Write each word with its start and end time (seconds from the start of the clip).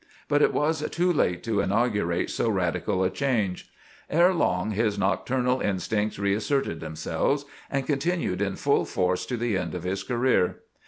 But 0.27 0.41
it 0.41 0.51
was 0.51 0.81
too 0.89 1.13
late 1.13 1.43
to 1.43 1.59
inaugurate 1.61 2.31
so 2.31 2.49
radical 2.49 3.03
a 3.03 3.11
change. 3.11 3.69
Ere 4.09 4.33
long 4.33 4.71
his 4.71 4.97
nocturnal 4.97 5.61
instincts 5.61 6.17
reasserted 6.17 6.79
themselves, 6.79 7.45
and 7.69 7.85
continued 7.85 8.41
in 8.41 8.55
full 8.55 8.85
force 8.85 9.27
to 9.27 9.37
the 9.37 9.55
end 9.59 9.75
of 9.75 9.83
his 9.83 10.01
career. 10.01 10.61